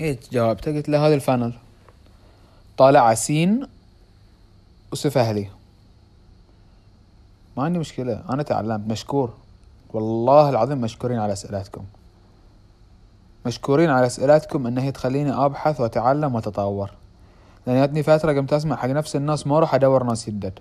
[0.00, 1.52] إيه جاوبته قلت له هذا ال funnel
[2.76, 3.66] طالعه seen
[4.92, 5.48] وسفهني
[7.56, 9.43] ما عندي مشكلة أنا تعلمت مشكور.
[9.94, 11.84] والله العظيم مشكورين على أسئلتكم.
[13.46, 16.90] مشكورين على أسئلتكم إن هي تخليني أبحث وأتعلم وأتطور.
[17.66, 20.58] لأن جاتني فترة قمت أسمع حق نفس الناس ما أروح أدور ناس جدد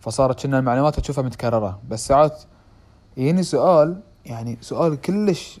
[0.00, 1.78] فصارت كأن المعلومات أشوفها متكررة.
[1.88, 2.42] بس ساعات
[3.16, 5.60] يجيني سؤال يعني سؤال كلش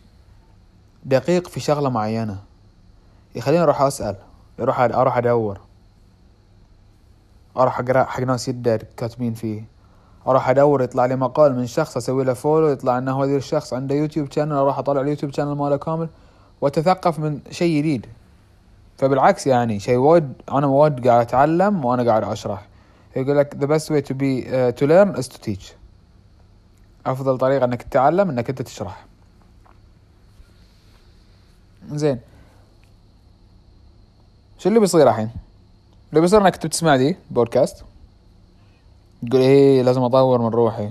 [1.04, 2.38] دقيق في شغلة معينة.
[3.34, 4.16] يخليني أروح أسأل
[4.60, 5.60] أروح أروح أدور.
[7.56, 9.64] أروح أقرأ حق ناس جدد كاتبين فيه.
[10.26, 13.94] أروح أدور يطلع لي مقال من شخص أسوي له follow يطلع إنه هذا الشخص عنده
[13.94, 16.08] YouTube channel أروح أطلع ال YouTube channel ماله كامل
[16.60, 18.06] وأتثقف من شيء جديد.
[18.98, 22.66] فبالعكس يعني شيء وايد أنا وايد قاعد أتعلم وأنا قاعد أشرح.
[23.16, 25.72] يقول لك the best way to be uh, to learn is to teach.
[27.06, 29.06] أفضل طريقة إنك تتعلم إنك أنت تشرح.
[31.92, 32.20] زين.
[34.58, 35.30] شو اللي بيصير الحين؟
[36.10, 37.84] اللي بيصير إنك تسمع دي بودكاست
[39.28, 40.90] تقول إيه لازم أطور من روحي.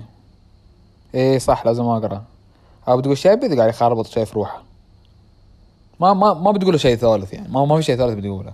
[1.14, 2.22] إيه صح لازم أقرأ.
[2.88, 4.62] أو بتقول شيء بدي قاعد يخربط شيء في روحه.
[6.00, 7.48] ما ما ما بتقول شيء ثالث يعني.
[7.48, 8.52] ما ما في شيء ثالث بتقوله.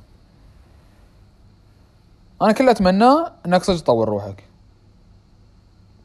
[2.42, 4.44] أنا كل أتمناه إنك صدق تطور روحك.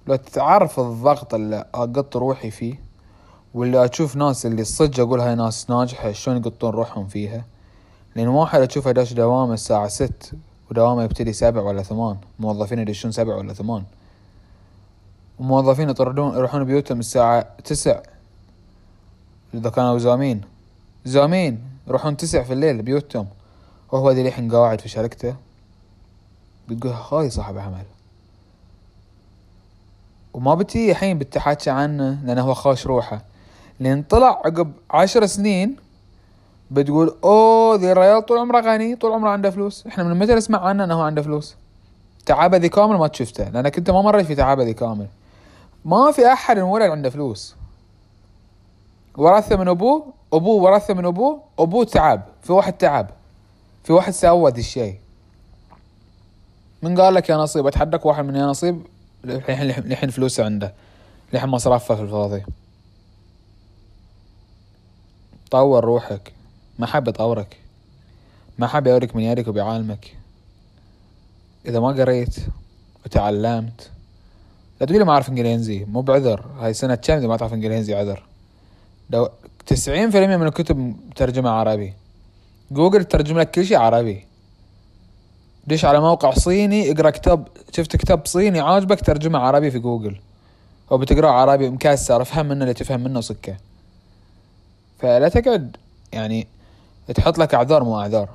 [0.08, 2.80] لو تعرف الضغط اللي أقط روحي فيه
[3.54, 7.46] واللي أشوف ناس اللي صدق أقول هاي ناس ناجحة شلون يقطون روحهم فيها؟
[8.16, 10.34] لأن واحد أشوفه داش دوامه الساعة ست
[10.72, 12.18] ودوامه يبتدي سبع ولا ثمان.
[12.40, 13.84] موظفين يدشون سبع ولا ثمان.
[15.40, 18.00] وموظفين يطردون يروحون بيوتهم الساعة تسع.
[19.54, 20.42] إذا كانوا زامين
[21.06, 23.28] زامين يروحون تسع في الليل بيوتهم.
[23.92, 25.36] وهو ذي الحين قاعد في شركته.
[26.68, 27.86] بتقول هاي صاحب عمل.
[30.34, 33.22] وما بتي الحين بتحكي عنه لأنه هو خاش روحه.
[33.80, 35.76] لين طلع عقب عشر سنين
[36.72, 39.88] بتقول أوه ذي الريال طول عمره غني طول عمره عنده فلوس.
[39.88, 41.56] إحنا من متى نسمع عنه إنه عنده فلوس؟
[42.26, 45.08] تعابه ذي كامل ما شفته لانك انت ما مريت في تعابه ذي كامل.
[45.86, 47.56] ما في أحد انولد عنده فلوس.
[49.18, 53.10] ورثه من أبوه أبوه ورثه من أبوه أبوه تعب في واحد تعب
[53.84, 54.96] في واحد سوى ذي الشيء.
[56.82, 58.82] من قال لك يا نصيب؟ اتحدك واحد من يا نصيب؟
[59.26, 60.74] الحين الحين فلوسه عنده
[61.34, 62.44] الحين مصرفه في الفاضي.
[65.52, 66.34] طور روحك.
[66.82, 67.58] ما حاب يطورك
[68.58, 70.18] ما حاب يوريك من يدك وبيعالمك
[71.66, 72.36] إذا ما قريت
[73.06, 73.90] وتعلمت
[74.80, 76.46] لا تقولي ما أعرف إنجليزي مو بعذر.
[76.60, 78.24] هاي سنة كم إذا ما تعرف إنجليزي عذر.
[79.10, 79.30] لو
[79.66, 81.94] تسعين في المية من الكتب ترجمة عربي.
[82.72, 84.26] جوجل ترجم لك كل شيء عربي.
[85.68, 90.20] دش على موقع صيني اقرأ كتاب شفت كتاب صيني عاجبك ترجمة عربي في جوجل.
[90.92, 93.58] أو بتقراه عربي مكسر افهم منه اللي تفهم منه سكة
[95.00, 95.78] فلا تقعد
[96.14, 96.48] يعني
[97.12, 98.30] تحط لك اعذار مو اعذار.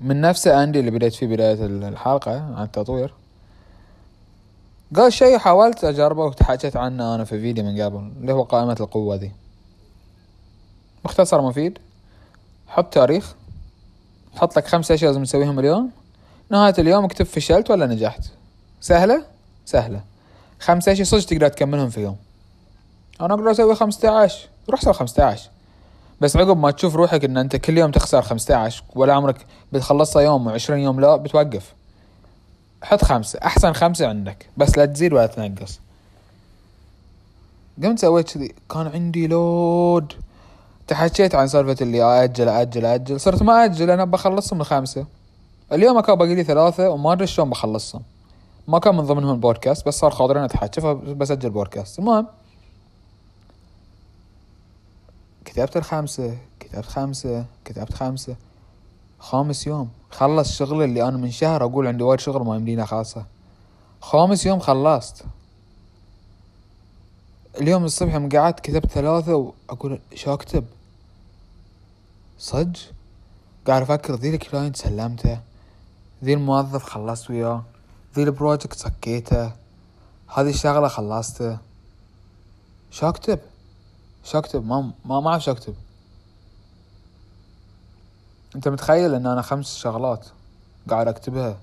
[0.00, 3.14] من نفس اندي اللي بديت فيه بداية الحلقة عن التطوير.
[4.96, 9.16] قال شيء حاولت أجربه وتحكيت عنه أنا في فيديو من قبل اللي هو قائمة القوة
[9.16, 9.32] دي.
[11.04, 11.78] مختصر مفيد.
[12.66, 13.34] حط تاريخ.
[14.36, 15.90] حط لك خمسة أشياء لازم تسويهم اليوم.
[16.50, 18.24] نهاية اليوم اكتب فشلت ولا نجحت.
[18.80, 19.24] سهلة؟
[19.66, 20.00] سهلة.
[20.60, 22.16] خمسة أشياء صدق تقدر تكملهم في يوم.
[23.20, 25.50] أنا أقدر أسوي خمسة عشر روح سوي خمسة عشر
[26.20, 30.58] بس عقب ما تشوف روحك إن أنت كل يوم تخسر 15 ولا عمرك بتخلصها يوم
[30.58, 31.74] و20 يوم لا بتوقف.
[32.82, 35.80] حط خمسة أحسن خمسة عندك بس لا تزيد ولا تنقص.
[37.82, 40.12] قمت سويت كذي كان عندي لود.
[40.86, 45.06] تحكيت عن سالفة اللي أأجل أأجل أأجل صرت ما أأجل أنا بخلصهم الخمسة
[45.72, 48.02] اليوم كان باقي لي ثلاثة وما أدري شلون بخلصهم.
[48.68, 51.98] ما كان من ضمنهم البودكاست بس صار خاطرين أتحكي فبسجل بودكاست.
[51.98, 52.26] المهم
[55.48, 58.36] كتبت الخمسة كتبت خمسة كتبت خمسة
[59.18, 59.90] خامس يوم.
[60.10, 63.26] خلص شغل اللي أنا من شهر أقول عندي وايد شغل ما يمدينا خاصة.
[64.00, 65.24] خامس يوم خلصت.
[67.60, 70.64] اليوم الصبح قعدت كتبت ثلاثة وأقول شو أكتب؟
[72.38, 72.76] صج
[73.66, 75.40] قاعد أفكر ذي ال client سلمته.
[76.24, 77.62] ذي الموظف خلصت وياه.
[78.16, 79.52] ذي ال project سكيته.
[80.34, 81.58] هذه الشغلة خلصته.
[82.90, 83.38] شو أكتب؟
[84.28, 85.74] شو اكتب ما ما ما أعرف شو اكتب
[88.56, 90.26] أنت متخيل إن أنا خمس شغلات
[90.90, 91.56] قاعد أكتبها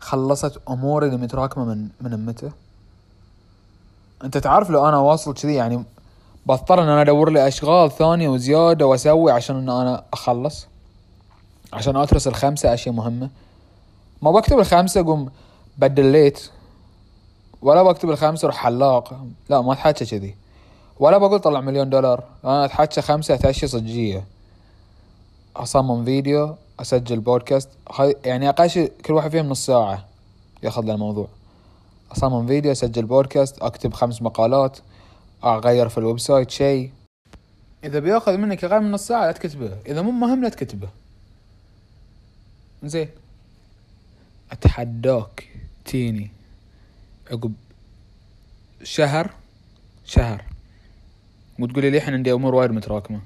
[0.00, 2.50] خلصت أموري اللي متراكمة من من متى
[4.24, 5.84] أنت تعرف لو أنا واصل كذي يعني
[6.46, 10.66] بضطر إن أنا أدور لي أشغال ثانية وزيادة وأسوي عشان إن أنا أخلص؟
[11.72, 13.30] عشان اترس الخمسة أشياء مهمة.
[14.22, 15.30] ما بكتب الخمسة اقوم
[15.78, 16.50] بدليت
[17.62, 19.20] ولا بكتب الخمسة روح حلاق.
[19.48, 20.34] لا ما أتحكى كذي.
[21.00, 22.24] ولا بقول طلع مليون دولار.
[22.44, 24.24] أنا أتحكى خمسة اشياء صجية.
[25.56, 27.68] أصمم فيديو أسجل بودكاست.
[28.24, 30.06] يعني أقل شيء كل واحد فيهم نص ساعة
[30.62, 31.28] ياخذ له الموضوع.
[32.12, 34.78] أصمم فيديو أسجل بودكاست أكتب خمس مقالات
[35.44, 36.90] أغير في ال website شيء.
[37.84, 39.76] إذا بياخذ منك أقل من نص ساعة لا تكتبه.
[39.86, 40.88] إذا مو مهم لا تكتبه.
[42.84, 43.08] زين
[44.52, 45.48] أتحداك
[45.84, 46.30] تيني.
[47.30, 47.52] عقب.
[48.82, 49.30] شهر.
[50.04, 50.44] شهر.
[51.60, 53.20] وتقولي لي إحنا عندي أمور وايد متراكمة.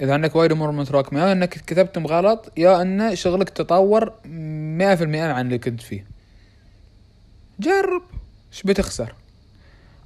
[0.00, 4.12] إذا عندك وايد أمور متراكمة يا إنك كتبتم غلط يا إن شغلك تطور
[4.78, 6.06] مئة في المئة عن اللي كنت فيه.
[7.60, 8.02] جرب
[8.52, 9.14] إيش بتخسر؟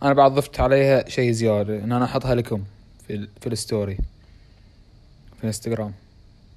[0.03, 2.65] أنا بعد ضفت عليها شيء زيادة إن أنا أحطها لكم
[3.09, 3.29] في.
[3.41, 3.95] في ال story
[5.37, 5.93] في الإنستغرام.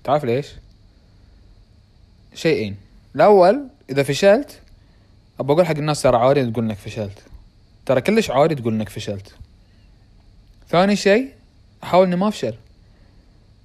[0.03, 0.47] تعرف ليش؟
[2.33, 2.75] شيئين.
[3.15, 4.61] الأول إذا فشلت
[5.39, 7.23] ابى أقول حق الناس ترى عادي تقول إنك فشلت.
[7.85, 9.35] ترى كلش عادي تقول إنك فشلت.
[10.69, 11.33] ثاني شيء
[11.83, 12.53] أحاول إني ما أفشل.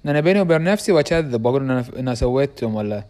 [0.07, 3.05] أنا بيني وبين نفسي واكذب واقول إن أنا أنا سويتهم ولا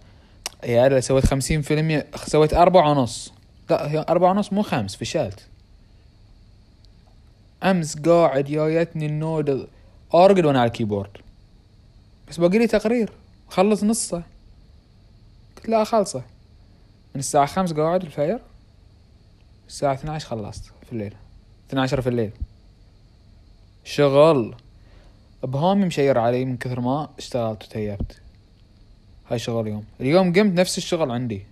[0.65, 3.33] يا أنا سويت خمسين في المية سويت أربعة ونص.
[3.71, 5.41] لا هي أربعة ونص مو خمس فشلت.
[7.63, 9.69] أمس قاعد جايتني النود
[10.15, 11.11] أرقد وأنا على ال keyboard.
[12.29, 13.13] بس باقي لي تقرير.
[13.49, 14.23] خلص نصه.
[15.57, 16.23] قلت لا خلصه.
[17.15, 18.41] من الساعة خمس قاعد الفجر
[19.69, 21.15] الساعة 12 خلصت في الليل.
[21.69, 22.31] 12 في الليل.
[23.85, 24.55] شغل.
[25.45, 28.21] ابهامي مشير علي من كثر ما اشتغلت وتيبت
[29.31, 29.85] هاي شغل يوم.
[30.01, 31.43] اليوم قمت نفس الشغل عندي.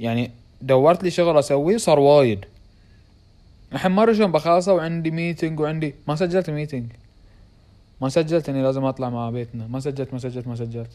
[0.00, 0.30] يعني
[0.62, 2.44] دورت لي شغل أسويه صار وايد.
[3.72, 6.92] الحين ما رجعون بخلصه وعندي meeting وعندي ما سجلت meeting
[8.00, 9.66] ما سجلت إني لازم أطلع مع بيتنا.
[9.66, 10.90] ما سجلت ما سجلت ما سجلت.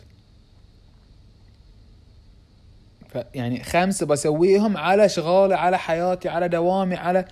[3.35, 7.25] يعني خمسة بسويهم على شغالي على حياتي على دوامي على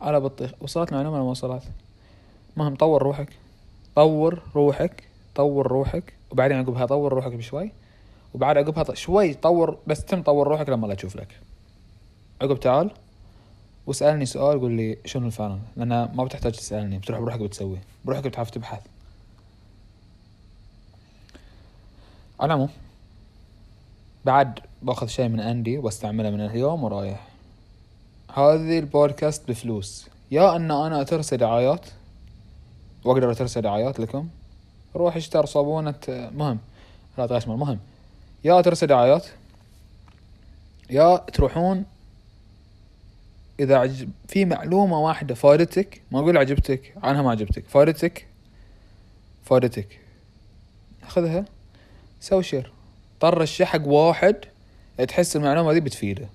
[0.00, 0.50] على بطيخ.
[0.60, 1.62] وصلت معلومة ولا ما وصلت؟
[2.58, 3.28] المهم طور روحك.
[3.94, 7.70] طور روحك طور روحك وبعدين عقبها طور روحك بشوي
[8.34, 11.40] وبعد عقبها شوي طور بس تم طور روحك لما لا تشوف لك.
[12.42, 12.90] عقب تعال
[13.86, 18.48] واسألني سؤال قول لي شنو الفعل؟ لأن ما بتحتاج تسألني بتروح بروحك بتسوي بروحك بتحاول
[18.48, 18.82] تبحث.
[22.40, 22.70] على العموم
[24.24, 27.28] بعد باخذ شيء من عندي واستعمله من اليوم ورايح.
[28.34, 30.08] هذه البودكاست بفلوس.
[30.30, 31.86] يا أن أنا اترسى دعايات
[33.08, 34.28] واقدر اترسى دعايات لكم.
[34.96, 36.58] روح اشتر صابونة مهم.
[37.18, 37.78] لا تغشمر مهم.
[38.44, 39.26] يا اترسى دعايات
[40.90, 41.84] يا تروحون
[43.60, 48.26] إذا عجب في معلومة واحدة فادتك ما أقول عجبتك عنها ما عجبتك فادتك
[49.44, 49.98] فادتك
[51.08, 51.44] خذها
[52.20, 52.72] سوي share
[53.20, 54.36] طرش حق واحد
[55.08, 56.28] تحس المعلومة ذي بتفيده.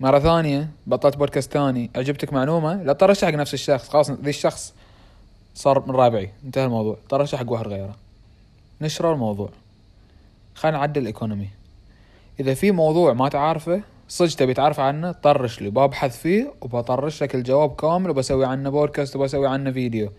[0.00, 4.74] مرة ثانية بطلت بودكاست ثاني عجبتك معلومة؟ لا طرش حق نفس الشخص خلاص ذي الشخص
[5.58, 6.30] صار من رابعي.
[6.44, 6.96] انتهى الموضوع.
[7.08, 7.96] طرش حق واحد غيره.
[8.80, 9.48] نشره الموضوع.
[10.54, 11.48] خلينا نعدل الايكونومي
[12.40, 15.70] إذا في موضوع ما تعرفه صدق تبي تعرف عنه طرش لي.
[15.70, 20.12] ببحث فيه وبطرش لك الجواب كامل وبسوي عنه بودكاست وبسوي عنه فيديو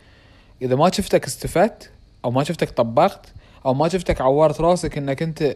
[0.62, 1.92] إذا ما شفتك استفدت
[2.26, 3.34] أو ما شفتك طبقت
[3.66, 5.56] أو ما شفتك عورت راسك إنك أنت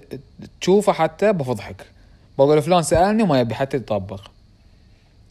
[0.61, 1.85] تشوفه حتى بفضحك.
[2.37, 4.21] بقول فلان سألني وما يبي حتى يطبق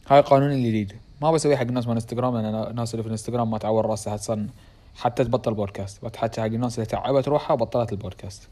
[0.07, 3.57] هاي قانوني الجديد ما بسوي حق الناس من إنستغرام لأن الناس اللي في الإنستغرام ما
[3.57, 4.47] تعور راسها حتصن
[4.95, 8.47] حتى تبطل بودكاست بتحكي حق الناس اللي تعبت روحها وبطلت البودكاست.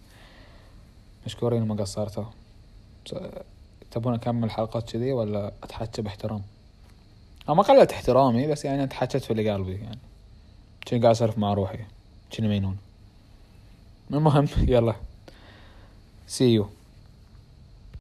[1.25, 2.23] مشكورين ما قصرتوا.
[3.91, 6.41] تبون أكمل حلقات كذي ولا اتحكى باحترام؟
[7.49, 9.99] أنا ما قلت احترامي بس يعني اتحكت في اللي قلبي يعني.
[10.87, 11.79] كني قاعد أسولف مع روحي.
[12.37, 12.77] كني مينون.
[14.11, 14.95] المهم يلا.
[16.27, 16.69] see you